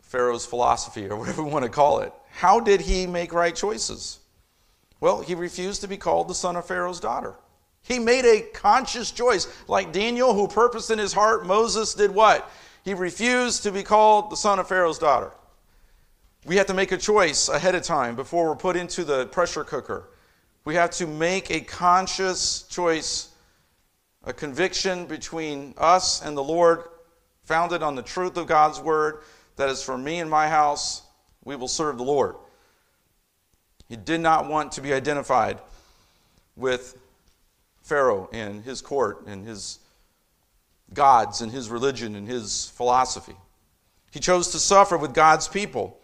[0.00, 2.12] Pharaoh's philosophy, or whatever we want to call it.
[2.32, 4.18] How did he make right choices?
[5.00, 7.34] Well, he refused to be called the son of Pharaoh's daughter.
[7.82, 9.46] He made a conscious choice.
[9.68, 12.50] Like Daniel, who purposed in his heart, Moses did what?
[12.84, 15.32] He refused to be called the son of Pharaoh's daughter.
[16.46, 19.62] We have to make a choice ahead of time before we're put into the pressure
[19.62, 20.08] cooker.
[20.64, 23.28] We have to make a conscious choice,
[24.24, 26.84] a conviction between us and the Lord,
[27.44, 29.22] founded on the truth of God's word,
[29.56, 31.02] that is for me and my house,
[31.44, 32.36] we will serve the Lord.
[33.88, 35.58] He did not want to be identified
[36.56, 36.96] with
[37.82, 39.78] Pharaoh and his court and his
[40.94, 43.36] gods and his religion and his philosophy.
[44.10, 45.99] He chose to suffer with God's people.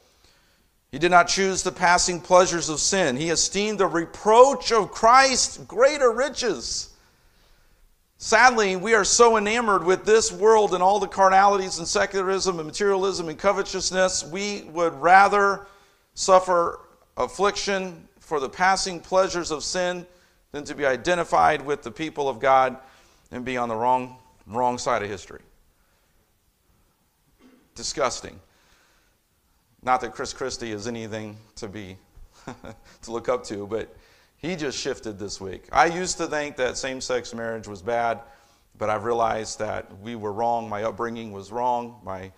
[0.96, 3.16] He did not choose the passing pleasures of sin.
[3.18, 6.88] He esteemed the reproach of Christ greater riches.
[8.16, 12.66] Sadly, we are so enamored with this world and all the carnalities and secularism and
[12.66, 15.66] materialism and covetousness, we would rather
[16.14, 16.80] suffer
[17.18, 20.06] affliction for the passing pleasures of sin
[20.52, 22.74] than to be identified with the people of God
[23.30, 25.42] and be on the wrong, wrong side of history.
[27.74, 28.40] Disgusting.
[29.82, 31.96] Not that Chris Christie is anything to be
[33.02, 33.94] to look up to, but
[34.38, 35.68] he just shifted this week.
[35.72, 38.20] I used to think that same-sex marriage was bad,
[38.78, 40.68] but I've realized that we were wrong.
[40.68, 42.00] My upbringing was wrong.
[42.04, 42.32] My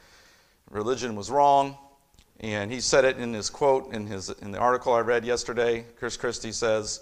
[0.71, 1.77] religion was wrong.
[2.41, 5.85] And he said it in his quote in, his, in the article I read yesterday.
[5.99, 7.01] Chris Christie says,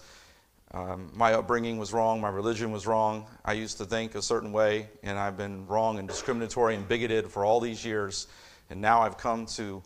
[0.73, 2.21] um, My upbringing was wrong.
[2.21, 3.27] My religion was wrong.
[3.45, 7.31] I used to think a certain way, and I've been wrong and discriminatory and bigoted
[7.31, 8.29] for all these years.
[8.71, 9.83] And now I've come to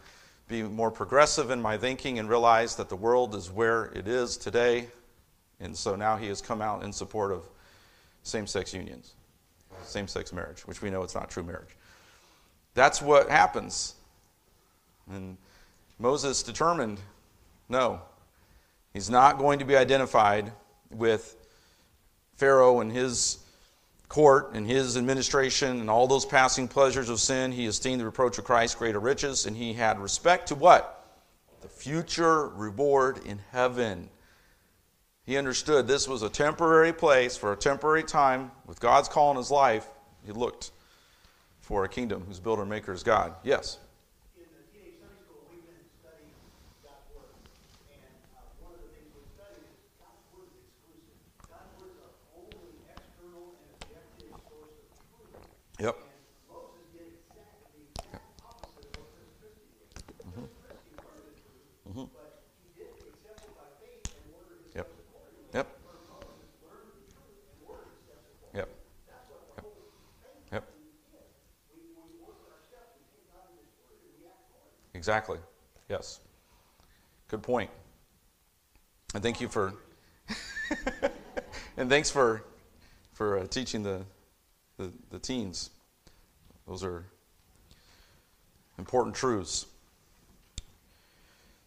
[0.50, 4.36] be more progressive in my thinking and realize that the world is where it is
[4.36, 4.88] today.
[5.60, 7.44] And so now he has come out in support of
[8.24, 9.14] same sex unions,
[9.84, 11.76] same sex marriage, which we know it's not true marriage.
[12.74, 13.94] That's what happens.
[15.10, 15.38] And
[15.98, 16.98] Moses determined
[17.68, 18.02] no,
[18.92, 20.52] he's not going to be identified
[20.90, 21.36] with
[22.34, 23.38] Pharaoh and his
[24.10, 28.36] court and his administration and all those passing pleasures of sin, he esteemed the reproach
[28.38, 31.06] of Christ greater riches, and he had respect to what?
[31.62, 34.10] The future reward in heaven.
[35.24, 38.50] He understood this was a temporary place for a temporary time.
[38.66, 39.86] With God's call in his life,
[40.26, 40.72] he looked
[41.60, 43.34] for a kingdom whose builder and maker is God.
[43.44, 43.78] Yes?
[75.10, 75.38] Exactly.
[75.88, 76.20] Yes.
[77.26, 77.68] Good point.
[79.12, 79.74] And thank you for
[81.76, 82.44] and thanks for
[83.12, 84.02] for uh, teaching the
[84.76, 85.70] the, the teens.
[86.68, 87.06] Those are
[88.78, 89.66] important truths.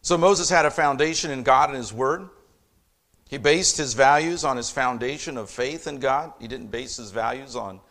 [0.01, 2.29] So Moses had a foundation in God and His Word.
[3.29, 6.31] He based his values on his foundation of faith in God.
[6.39, 7.81] He didn't base his values on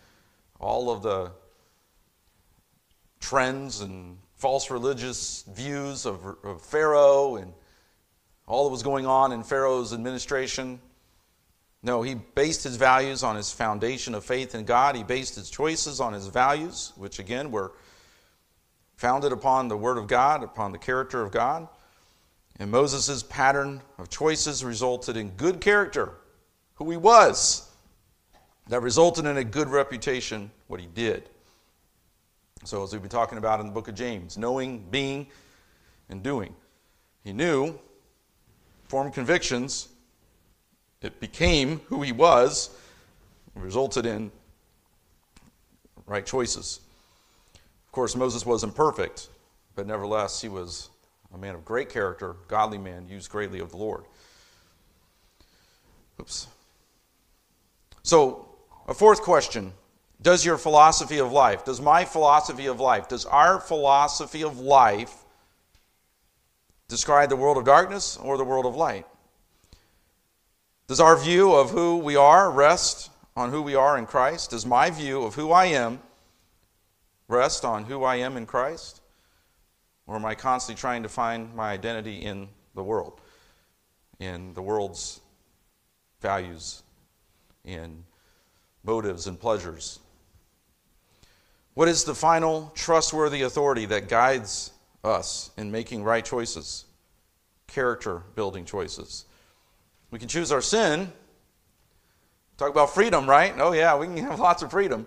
[0.59, 1.33] all of the
[3.21, 7.53] trends and false religious views of, of Pharaoh and
[8.49, 10.81] all that was going on in Pharaoh's administration.
[11.81, 14.97] No, he based his values on his foundation of faith in God.
[14.97, 17.71] He based his choices on his values, which again were
[18.97, 21.69] founded upon the Word of God, upon the character of God.
[22.59, 26.15] And Moses' pattern of choices resulted in good character,
[26.75, 27.71] who he was,
[28.67, 31.29] that resulted in a good reputation, what he did.
[32.65, 35.27] So, as we've been talking about in the book of James, knowing, being,
[36.09, 36.55] and doing.
[37.25, 37.79] He knew,
[38.85, 39.89] formed convictions,
[41.01, 42.71] it became who he was,
[43.57, 44.31] resulted in
[46.07, 46.81] right choices.
[47.87, 49.29] Of course, Moses wasn't perfect,
[49.75, 50.91] but nevertheless, he was
[51.35, 54.05] a man of great character, godly man, used greatly of the Lord.
[56.21, 56.47] Oops.
[58.05, 58.49] So,
[58.87, 59.73] a fourth question
[60.23, 65.13] Does your philosophy of life, does my philosophy of life, does our philosophy of life
[66.87, 69.05] describe the world of darkness or the world of light?
[70.87, 74.51] Does our view of who we are rest on who we are in Christ?
[74.51, 76.01] Does my view of who I am
[77.27, 79.01] rest on who I am in Christ?
[80.07, 83.21] Or am I constantly trying to find my identity in the world,
[84.21, 85.21] in the world's
[86.21, 86.83] values,
[87.65, 88.05] in
[88.85, 89.99] motives and pleasures?
[91.75, 96.85] What is the final trustworthy authority that guides us in making right choices,
[97.67, 99.25] character building choices?
[100.11, 101.11] We can choose our sin.
[102.59, 103.55] Talk about freedom, right?
[103.57, 105.07] Oh, yeah, we can have lots of freedom.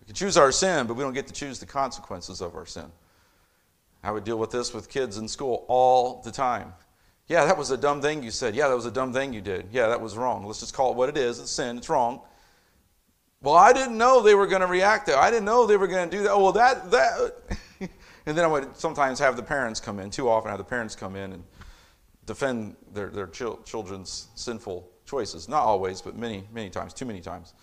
[0.00, 2.66] We can choose our sin, but we don't get to choose the consequences of our
[2.66, 2.86] sin.
[4.02, 6.72] I would deal with this with kids in school all the time.
[7.26, 8.54] Yeah, that was a dumb thing you said.
[8.54, 9.66] Yeah, that was a dumb thing you did.
[9.72, 10.46] Yeah, that was wrong.
[10.46, 11.38] Let's just call it what it is.
[11.38, 11.78] It's sin.
[11.78, 12.20] It's wrong.
[13.42, 15.16] Well, I didn't know they were going to react that.
[15.16, 16.30] I didn't know they were going to do that.
[16.30, 17.36] Oh, well, that that.
[18.26, 20.10] and then I would sometimes have the parents come in.
[20.10, 21.44] Too often, have the parents come in and
[22.26, 25.48] defend their their children's sinful choices.
[25.48, 26.92] Not always, but many many times.
[26.92, 27.54] Too many times.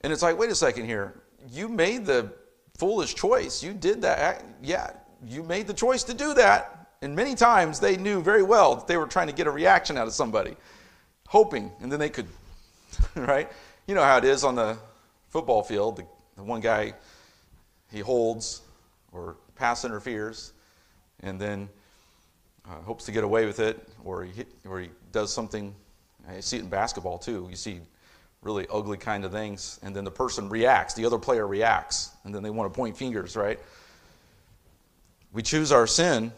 [0.00, 1.22] And it's like, wait a second here.
[1.48, 2.32] You made the
[2.76, 3.62] foolish choice.
[3.62, 4.44] You did that.
[4.60, 4.90] Yeah,
[5.24, 6.88] you made the choice to do that.
[7.00, 9.96] And many times they knew very well that they were trying to get a reaction
[9.96, 10.56] out of somebody,
[11.28, 12.26] hoping, and then they could,
[13.14, 13.50] right?
[13.90, 14.78] You know how it is on the
[15.30, 15.96] football field.
[15.96, 16.94] The, the one guy,
[17.90, 18.62] he holds
[19.10, 20.52] or pass interferes,
[21.24, 21.68] and then
[22.68, 25.74] uh, hopes to get away with it, or he, hit, or he does something.
[26.28, 27.48] I see it in basketball too.
[27.50, 27.80] You see
[28.42, 32.32] really ugly kind of things, and then the person reacts, the other player reacts, and
[32.32, 33.58] then they want to point fingers, right?
[35.32, 36.30] We choose our sin,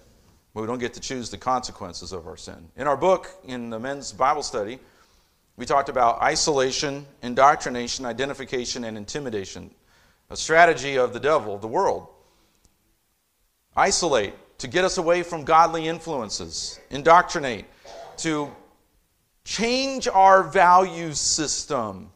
[0.54, 2.70] but we don't get to choose the consequences of our sin.
[2.78, 4.78] In our book, in the men's Bible study,
[5.56, 9.70] we talked about isolation, indoctrination, identification, and intimidation,
[10.30, 12.08] a strategy of the devil, the world.
[13.76, 16.80] Isolate, to get us away from godly influences.
[16.90, 17.66] Indoctrinate,
[18.18, 18.50] to
[19.44, 22.10] change our value system,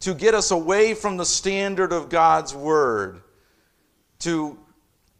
[0.00, 3.22] to get us away from the standard of God's Word,
[4.20, 4.58] to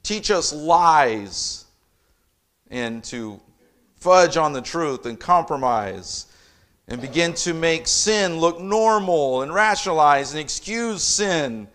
[0.03, 1.65] teach us lies
[2.71, 3.41] and to
[3.97, 6.27] fudge on the truth and compromise
[6.89, 11.69] and begin to make sin look normal and rationalize and excuse sin.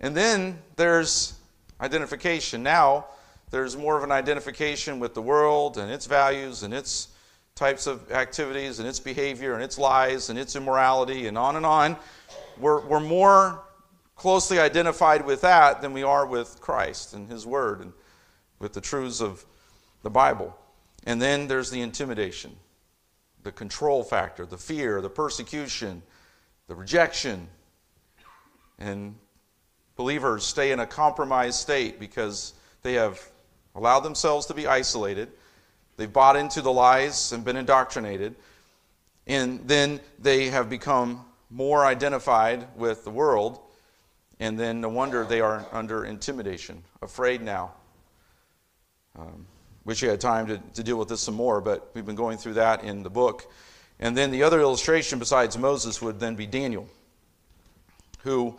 [0.00, 1.34] And then there's
[1.80, 2.62] identification.
[2.62, 3.06] Now
[3.50, 7.08] there's more of an identification with the world and its values and its
[7.54, 11.66] types of activities and its behavior and its lies and its immorality and on and
[11.66, 11.96] on.
[12.58, 13.64] We're, we're more
[14.14, 17.92] closely identified with that than we are with Christ and His Word and
[18.58, 19.44] with the truths of
[20.02, 20.56] the Bible.
[21.04, 22.56] And then there's the intimidation,
[23.48, 26.02] the control factor, the fear, the persecution,
[26.66, 27.48] the rejection.
[28.78, 29.14] And
[29.96, 33.18] believers stay in a compromised state because they have
[33.74, 35.30] allowed themselves to be isolated.
[35.96, 38.34] They've bought into the lies and been indoctrinated.
[39.26, 43.60] And then they have become more identified with the world
[44.40, 47.72] and then no wonder they are under intimidation, afraid now.
[49.18, 49.46] Um,
[49.88, 52.36] wish you had time to, to deal with this some more, but we've been going
[52.36, 53.50] through that in the book.
[53.98, 56.86] And then the other illustration besides Moses would then be Daniel,
[58.18, 58.58] who,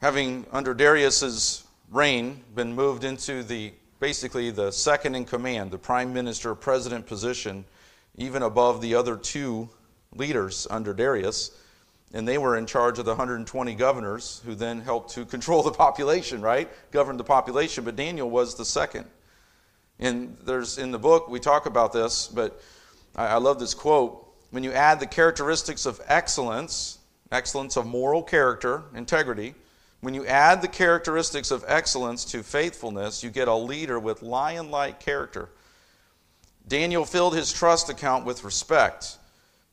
[0.00, 6.12] having under Darius's reign, been moved into the basically the second in command, the prime
[6.12, 7.64] minister president position,
[8.16, 9.68] even above the other two
[10.16, 11.52] leaders under Darius
[12.12, 15.72] and they were in charge of the 120 governors who then helped to control the
[15.72, 16.68] population, right?
[16.90, 19.06] Govern the population, but Daniel was the second.
[19.98, 22.60] And there's in the book we talk about this, but
[23.14, 24.22] I, I love this quote.
[24.50, 26.98] When you add the characteristics of excellence,
[27.32, 29.54] excellence of moral character, integrity,
[30.00, 34.70] when you add the characteristics of excellence to faithfulness, you get a leader with lion
[34.70, 35.48] like character.
[36.68, 39.18] Daniel filled his trust account with respect.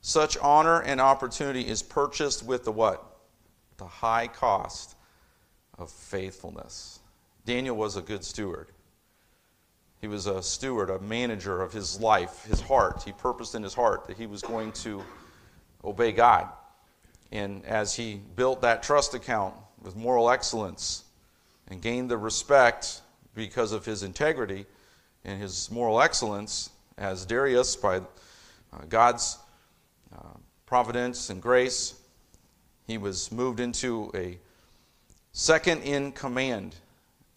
[0.06, 3.02] Such honor and opportunity is purchased with the what?
[3.78, 4.96] The high cost
[5.78, 7.00] of faithfulness.
[7.46, 8.68] Daniel was a good steward.
[10.02, 13.02] He was a steward, a manager of his life, his heart.
[13.02, 15.02] He purposed in his heart that he was going to
[15.82, 16.50] obey God.
[17.32, 21.04] And as he built that trust account with moral excellence
[21.68, 23.00] and gained the respect
[23.34, 24.66] because of his integrity
[25.24, 28.02] and his moral excellence, as Darius, by uh,
[28.90, 29.38] God's
[30.66, 31.94] providence and grace,
[32.86, 34.38] he was moved into a
[35.32, 36.74] second in command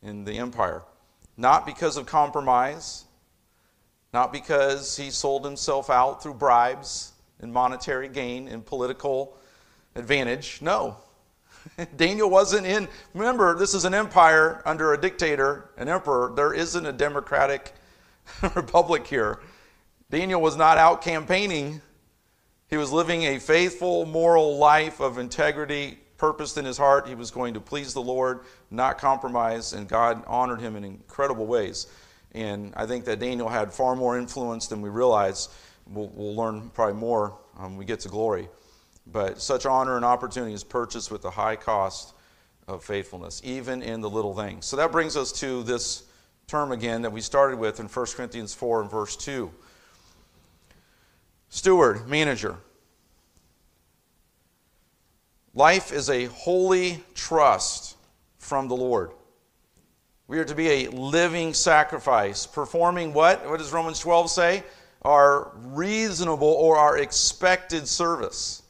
[0.02, 0.84] in the empire.
[1.38, 3.06] Not because of compromise,
[4.14, 9.38] not because he sold himself out through bribes and monetary gain and political
[9.96, 10.60] advantage.
[10.62, 10.98] No.
[11.98, 12.88] Daniel wasn't in.
[13.14, 16.34] Remember, this is an empire under a dictator, an emperor.
[16.36, 17.74] There isn't a democratic
[18.56, 19.40] republic here.
[20.10, 21.82] Daniel was not out campaigning.
[22.70, 27.08] He was living a faithful, moral life of integrity, purposed in his heart.
[27.08, 31.46] He was going to please the Lord, not compromise, and God honored him in incredible
[31.46, 31.88] ways.
[32.34, 35.48] And I think that Daniel had far more influence than we realize.
[35.90, 38.50] We'll, we'll learn probably more when we get to glory.
[39.10, 42.14] But such honor and opportunity is purchased with the high cost
[42.68, 44.66] of faithfulness, even in the little things.
[44.66, 46.04] So that brings us to this
[46.48, 49.50] term again that we started with in 1 Corinthians 4 and verse 2.
[51.50, 52.58] Steward, manager.
[55.54, 57.98] Life is a holy trust
[58.38, 59.12] from the Lord.
[60.28, 63.48] We are to be a living sacrifice, performing what?
[63.50, 64.64] What does Romans 12 say?
[65.04, 68.62] Our reasonable or our expected service.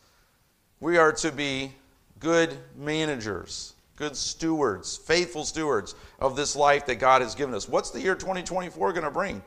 [0.80, 1.74] We are to be
[2.20, 7.68] good managers, good stewards, faithful stewards of this life that God has given us.
[7.68, 9.42] What's the year 2024 going to bring?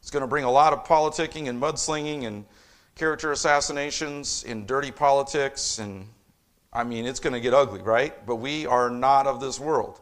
[0.00, 2.44] It's going to bring a lot of politicking and mudslinging and
[2.94, 5.78] character assassinations and dirty politics.
[5.78, 6.06] And
[6.72, 8.26] I mean, it's going to get ugly, right?
[8.26, 10.00] But we are not of this world.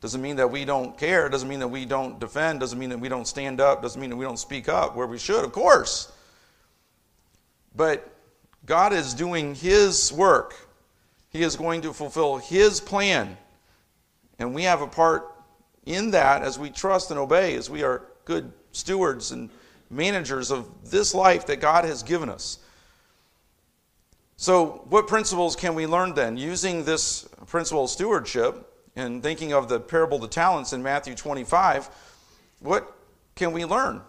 [0.00, 1.28] Doesn't mean that we don't care.
[1.28, 2.60] Doesn't mean that we don't defend.
[2.60, 3.82] Doesn't mean that we don't stand up.
[3.82, 6.12] Doesn't mean that we don't speak up where we should, of course.
[7.74, 8.12] But
[8.66, 10.54] God is doing His work.
[11.30, 13.36] He is going to fulfill His plan.
[14.38, 15.32] And we have a part
[15.86, 19.50] in that as we trust and obey, as we are good stewards and
[19.90, 22.58] managers of this life that God has given us.
[24.36, 26.36] So, what principles can we learn then?
[26.36, 31.14] Using this principle of stewardship and thinking of the parable of the talents in Matthew
[31.14, 31.88] 25,
[32.60, 32.92] what
[33.34, 34.02] can we learn?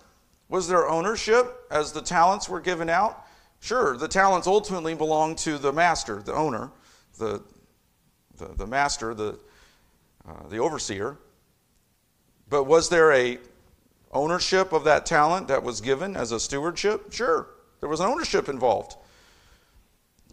[0.49, 3.25] Was there ownership as the talents were given out?
[3.59, 6.71] Sure, the talents ultimately belong to the master, the owner,
[7.17, 7.41] the,
[8.37, 9.39] the, the master, the,
[10.27, 11.17] uh, the overseer.
[12.49, 13.39] But was there a
[14.11, 17.11] ownership of that talent that was given as a stewardship?
[17.11, 17.47] Sure,
[17.79, 18.95] there was an ownership involved.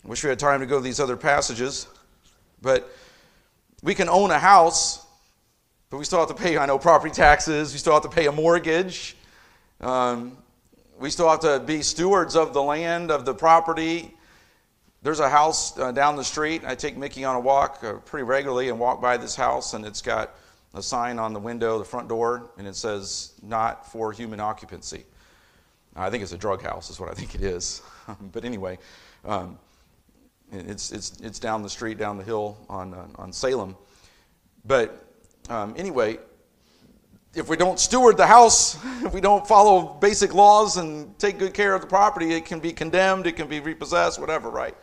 [0.05, 1.87] I wish we had time to go to these other passages,
[2.61, 2.91] but
[3.83, 5.05] we can own a house,
[5.91, 8.27] but we still have to pay, I know, property taxes, we still have to pay
[8.27, 9.17] a mortgage.
[9.81, 10.37] Um,
[10.99, 14.15] we still have to be stewards of the land, of the property.
[15.03, 16.63] There's a house uh, down the street.
[16.65, 19.85] I take Mickey on a walk uh, pretty regularly and walk by this house, and
[19.85, 20.35] it's got
[20.75, 25.05] a sign on the window, the front door, and it says, not for human occupancy.
[25.97, 27.81] I think it's a drug house, is what I think it is.
[28.33, 28.79] but anyway,
[29.25, 29.59] um,
[30.51, 33.77] it's, it's, it's down the street, down the hill on, uh, on Salem.
[34.65, 35.07] But
[35.49, 36.19] um, anyway,
[37.35, 41.55] if we don't steward the house, if we don't follow basic laws and take good
[41.55, 44.77] care of the property, it can be condemned, it can be repossessed, whatever, right?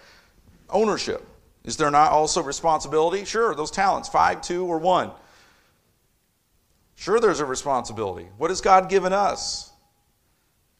[0.69, 1.27] Ownership.
[1.65, 3.25] Is there not also responsibility?
[3.25, 5.11] Sure, those talents, five, two, or one.
[7.01, 8.27] Sure, there's a responsibility.
[8.37, 9.71] What has God given us?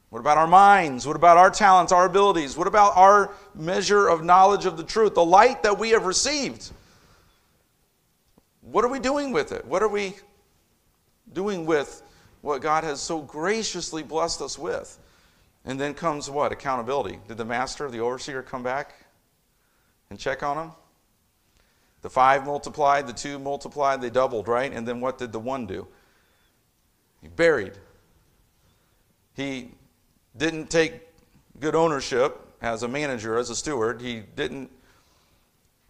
[0.10, 1.08] What about our minds?
[1.08, 2.56] What about our talents, our abilities?
[2.56, 6.70] What about our measure of knowledge of the truth, the light that we have received?
[8.62, 9.66] What are we doing with it?
[9.66, 10.14] What are we
[11.34, 12.04] doing with
[12.42, 15.00] what God has so graciously blessed us with.
[15.66, 16.52] And then comes what?
[16.52, 17.18] Accountability.
[17.28, 18.94] Did the master, the overseer, come back
[20.12, 20.72] and check on them?
[22.04, 24.72] The five multiplied, the two multiplied, they doubled, right?
[24.72, 25.88] And then what did the one do?
[27.22, 27.74] He buried.
[29.34, 29.72] He
[30.36, 31.02] didn't take
[31.60, 34.02] good ownership as a manager, as a steward.
[34.02, 34.72] He didn't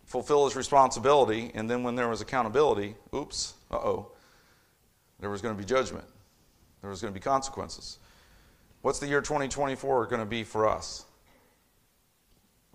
[0.05, 1.51] fulfill his responsibility.
[1.53, 4.11] And then when there was accountability, oops, uh oh,
[5.19, 6.05] there was going to be judgment,
[6.81, 7.97] there was going to be consequences.
[8.81, 11.05] What's the year 2024 going to be for us?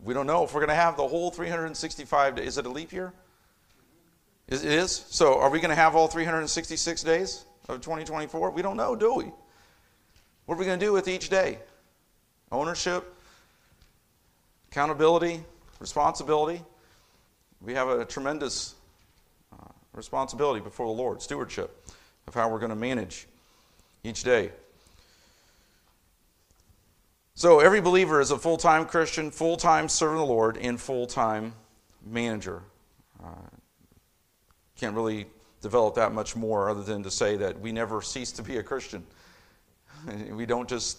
[0.03, 2.47] We don't know if we're going to have the whole 365 days.
[2.47, 3.13] Is it a leap year?
[4.47, 5.05] It is?
[5.09, 8.51] So are we going to have all 366 days of 2024?
[8.51, 9.25] We don't know, do we?
[10.47, 11.59] What are we going to do with each day?
[12.53, 13.15] Ownership,
[14.71, 15.43] accountability,
[15.81, 16.63] responsibility.
[17.61, 18.75] We have a tremendous
[19.53, 21.89] uh, responsibility before the Lord, stewardship
[22.29, 23.27] of how we're going to manage
[24.05, 24.53] each day.
[27.35, 30.81] So every believer is a full time Christian, full time servant of the Lord, and
[30.81, 31.53] full time
[32.05, 32.63] manager.
[33.23, 33.29] Uh,
[34.79, 35.27] can't really
[35.67, 38.63] develop that much more other than to say that we never cease to be a
[38.63, 39.05] Christian.
[40.31, 40.99] We don't just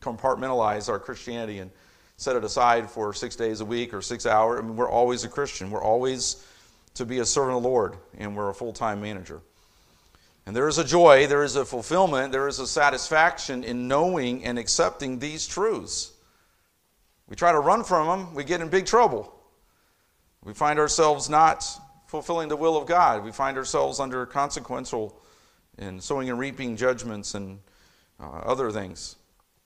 [0.00, 1.72] compartmentalize our Christianity and
[2.16, 4.60] set it aside for six days a week or six hours.
[4.60, 5.72] I mean, we're always a Christian.
[5.72, 6.46] We're always
[6.94, 9.40] to be a servant of the Lord, and we're a full time manager.
[10.46, 14.44] And there is a joy, there is a fulfillment, there is a satisfaction in knowing
[14.44, 16.12] and accepting these truths.
[17.26, 19.34] We try to run from them, we get in big trouble.
[20.44, 21.66] We find ourselves not
[22.14, 23.24] fulfilling the will of God.
[23.24, 25.20] We find ourselves under consequential
[25.78, 27.58] and sowing and reaping judgments and
[28.20, 29.16] uh, other things.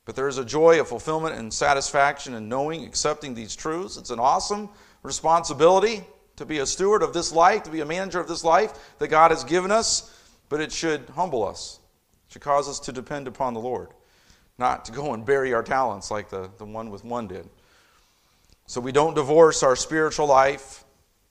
[0.05, 3.96] But there is a joy, a fulfillment, and satisfaction in knowing, accepting these truths.
[3.99, 4.70] It's an awesome
[5.03, 6.03] responsibility
[6.36, 9.09] to be a steward of this life, to be a manager of this life that
[9.09, 10.14] God has given us
[10.49, 11.80] but it should humble us.
[12.26, 13.88] It should cause us to depend upon the Lord,
[14.59, 17.49] not to go and bury our talents like the, the one with one did.
[18.66, 20.84] So we don't divorce our spiritual life,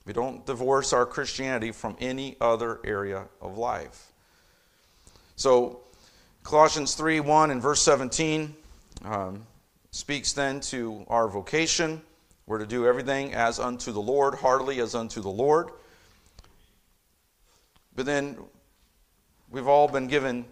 [0.08, 4.12] we don't divorce our Christianity from any other area of life.
[5.36, 5.82] So
[6.44, 8.56] Colossians 3 1 and verse 17
[9.06, 9.46] um,
[9.92, 12.02] speaks then to our vocation.
[12.48, 15.70] We're to do everything as unto the Lord, heartily as unto the Lord.
[17.96, 18.38] But then
[19.50, 20.44] We've all been given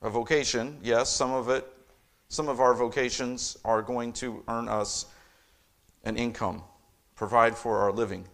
[0.00, 0.78] a vocation.
[0.80, 1.66] Yes, some of it,
[2.28, 5.06] some of our vocations are going to earn us
[6.04, 6.62] an income,
[7.16, 8.24] provide for our living.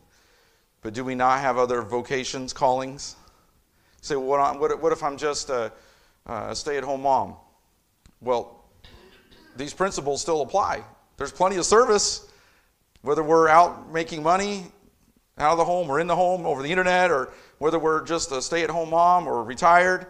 [0.83, 3.17] But do we not have other vocations, callings?
[4.03, 5.73] say, well, what if I'm just a,
[6.27, 7.37] a stay at home mom?
[8.21, 8.65] Well,
[9.57, 10.83] these principles still apply.
[11.17, 12.29] There's plenty of service,
[13.03, 14.67] whether we're out making money
[15.39, 18.33] out of the home or in the home over the internet or whether we're just
[18.33, 20.07] a stay at home mom or retired.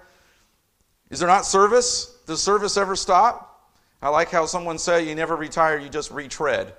[1.10, 2.16] Is there not service?
[2.26, 3.70] Does service ever stop?
[4.00, 6.72] I like how someone said you never retire, you just retread.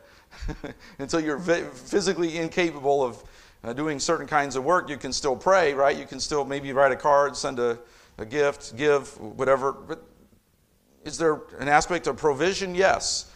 [0.99, 3.23] Until you're physically incapable of
[3.63, 5.97] uh, doing certain kinds of work, you can still pray, right?
[5.97, 7.79] You can still maybe write a card, send a,
[8.17, 9.71] a gift, give, whatever.
[9.71, 10.03] But
[11.03, 12.75] is there an aspect of provision?
[12.75, 13.29] Yes.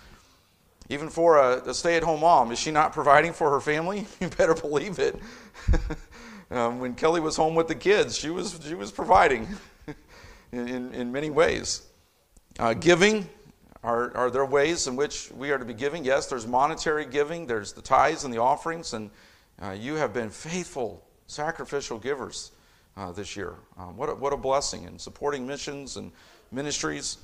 [0.89, 4.05] Even for a, a stay at home mom, is she not providing for her family?
[4.21, 5.15] You better believe it.
[6.49, 9.47] Um, when Kelly was home with the kids, she was, she was providing
[10.53, 11.85] in, in, many ways.
[12.57, 13.27] Uh, giving,
[13.83, 16.05] are, are there ways in which we are to be giving?
[16.05, 19.09] Yes, there's monetary giving, there's the tithes and the offerings, and
[19.61, 22.51] uh, you have been faithful, sacrificial givers
[22.95, 23.55] uh, this year.
[23.77, 26.11] Um, what, a, what a blessing in supporting missions and
[26.51, 27.17] ministries.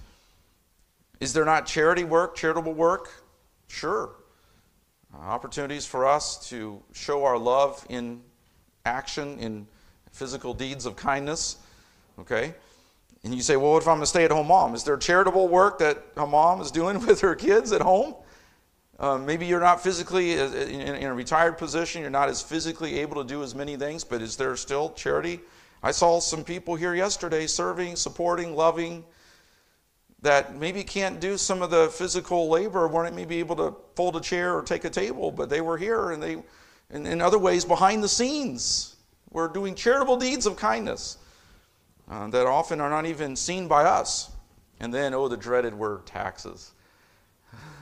[1.19, 3.09] Is there not charity work, charitable work?
[3.67, 4.15] Sure.
[5.13, 8.21] Uh, opportunities for us to show our love in
[8.85, 9.67] action in
[10.11, 11.57] physical deeds of kindness.
[12.19, 12.53] Okay?
[13.23, 14.75] And you say, well, what if I'm a stay at home mom?
[14.75, 18.15] Is there charitable work that a mom is doing with her kids at home?
[18.99, 22.99] Uh, maybe you're not physically uh, in, in a retired position, you're not as physically
[22.99, 25.39] able to do as many things, but is there still charity?
[25.81, 29.03] I saw some people here yesterday serving, supporting, loving,
[30.21, 34.21] that maybe can't do some of the physical labor, weren't maybe able to fold a
[34.21, 36.37] chair or take a table, but they were here and they
[36.89, 38.95] and in other ways behind the scenes.
[39.31, 41.17] We're doing charitable deeds of kindness
[42.09, 44.29] uh, that often are not even seen by us.
[44.79, 46.71] And then, oh, the dreaded word taxes.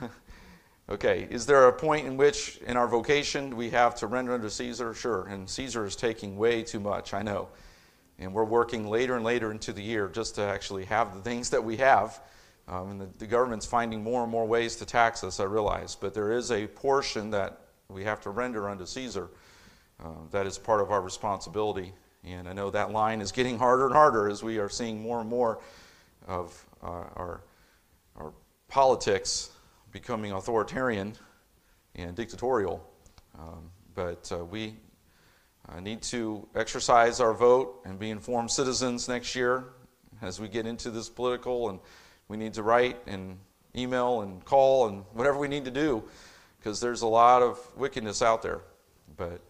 [0.92, 4.50] okay, is there a point in which in our vocation we have to render unto
[4.50, 4.92] Caesar?
[4.92, 7.48] Sure, and Caesar is taking way too much, I know.
[8.18, 11.50] And we're working later and later into the year just to actually have the things
[11.50, 12.20] that we have.
[12.68, 15.96] Um, and the, the government's finding more and more ways to tax us, I realize.
[15.96, 19.30] But there is a portion that we have to render unto Caesar.
[19.98, 21.92] Uh, that is part of our responsibility.
[22.22, 25.20] And I know that line is getting harder and harder as we are seeing more
[25.20, 25.60] and more
[26.28, 27.40] of uh, our,
[28.16, 28.32] our
[28.68, 29.51] politics
[29.92, 31.14] becoming authoritarian
[31.94, 32.84] and dictatorial.
[33.38, 34.74] Um, but uh, we
[35.68, 39.64] uh, need to exercise our vote and be informed citizens next year
[40.22, 41.78] as we get into this political, and
[42.28, 43.38] we need to write and
[43.76, 46.02] email and call and whatever we need to do
[46.58, 48.60] because there's a lot of wickedness out there.
[49.16, 49.40] But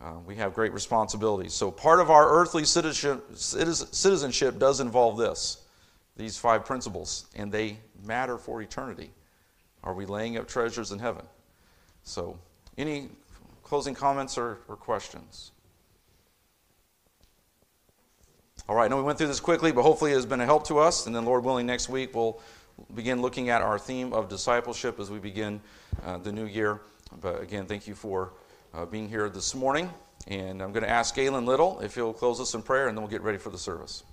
[0.00, 1.54] uh, we have great responsibilities.
[1.54, 5.64] So, part of our earthly citizenship, citizenship does involve this
[6.16, 9.10] these five principles, and they matter for eternity.
[9.84, 11.24] Are we laying up treasures in heaven?
[12.02, 12.38] So,
[12.76, 13.08] any
[13.62, 15.52] closing comments or, or questions?
[18.68, 20.44] All right, I know we went through this quickly, but hopefully it has been a
[20.44, 21.06] help to us.
[21.06, 22.40] And then, Lord willing, next week we'll
[22.94, 25.60] begin looking at our theme of discipleship as we begin
[26.04, 26.80] uh, the new year.
[27.20, 28.32] But again, thank you for
[28.74, 29.90] uh, being here this morning.
[30.26, 33.02] And I'm going to ask Galen Little if he'll close us in prayer, and then
[33.02, 34.04] we'll get ready for the service.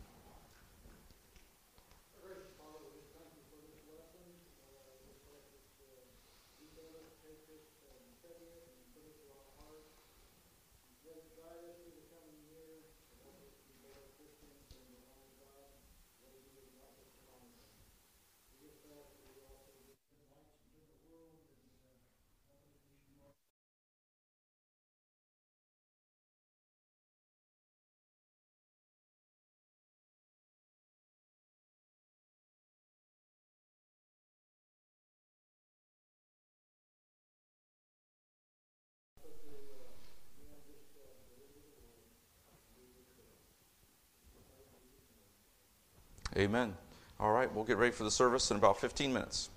[46.38, 46.74] Amen.
[47.20, 49.50] All right, we'll get ready for the service in about 15 minutes.